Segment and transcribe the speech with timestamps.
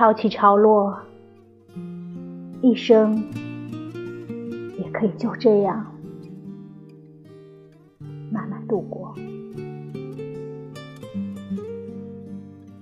[0.00, 0.98] 潮起潮落，
[2.62, 3.22] 一生
[4.78, 5.94] 也可以就这样
[8.30, 9.14] 慢慢度过。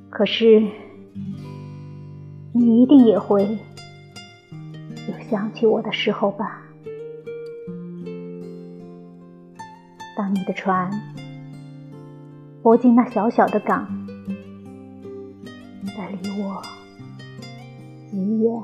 [0.08, 0.64] 可是，
[2.52, 3.58] 你一定也会
[5.08, 6.62] 有想起我的时候吧？
[10.16, 10.88] 当你的船
[12.62, 14.06] 泊进那小小的港，
[15.84, 16.62] 在离我
[18.10, 18.62] 极远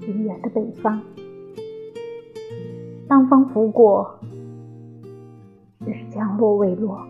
[0.00, 1.00] 极远的北方，
[3.08, 4.18] 当风拂过，
[5.86, 7.06] 日将落未落。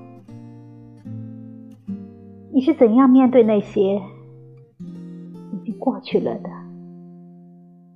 [2.53, 4.01] 你是怎样面对那些
[5.53, 6.49] 已经过去了的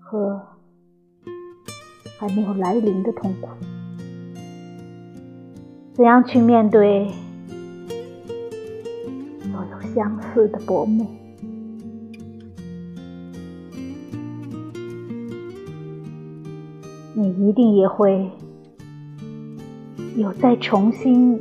[0.01, 0.43] 和
[2.19, 3.49] 还没有来临的痛苦？
[5.95, 7.09] 怎样去面对
[9.41, 11.07] 所有相似的薄暮？
[17.15, 18.31] 你一定也会
[20.17, 21.41] 有再重新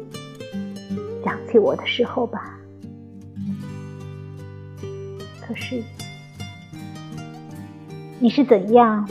[1.24, 2.60] 想起我的时候吧？
[5.42, 5.82] 可是，
[8.20, 9.08] 你是怎样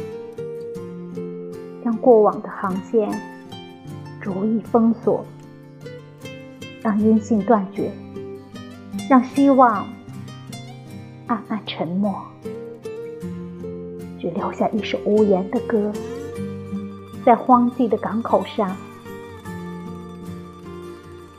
[1.84, 3.08] 将过往的航线
[4.20, 5.24] 逐一封锁，
[6.82, 7.90] 让音信断绝，
[9.08, 9.86] 让希望
[11.26, 12.14] 暗暗沉默，
[14.20, 15.92] 只留下一首无言的歌，
[17.28, 18.74] 在荒寂的港口上，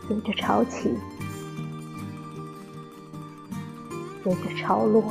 [0.07, 0.95] 随着潮起。
[4.21, 5.03] 随着潮落。